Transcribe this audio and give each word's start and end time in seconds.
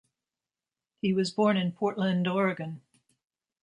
He 1.03 1.13
was 1.13 1.29
born 1.29 1.57
in 1.57 1.73
Portland, 1.73 2.27
Oregon. 2.27 2.81